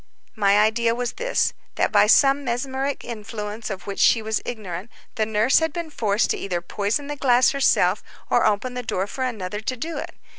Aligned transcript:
My 0.35 0.57
idea 0.59 0.95
was 0.95 1.13
this—that 1.13 1.91
by 1.91 2.07
some 2.07 2.43
mesmeric 2.43 3.05
influence 3.05 3.69
of 3.69 3.85
which 3.85 3.99
she 3.99 4.19
was 4.19 4.41
ignorant, 4.43 4.89
the 5.13 5.27
nurse 5.27 5.59
had 5.59 5.71
been 5.71 5.91
forced 5.91 6.31
to 6.31 6.37
either 6.37 6.59
poison 6.59 7.05
the 7.05 7.15
glass 7.15 7.51
herself 7.51 8.01
or 8.27 8.43
open 8.43 8.73
the 8.73 8.81
door 8.81 9.05
for 9.05 9.23
another 9.23 9.59
to 9.61 9.77
do 9.77 9.99
it. 9.99 10.15